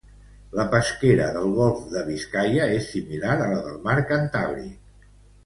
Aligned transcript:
La 0.59 0.63
pesquera 0.69 1.27
del 1.35 1.51
golf 1.57 1.83
de 1.91 2.03
Biscaia 2.07 2.67
és 2.79 2.89
similar 2.95 3.37
a 3.37 3.51
la 3.53 3.61
del 3.69 3.79
mar 3.87 4.01
Cantàbric. 4.15 4.99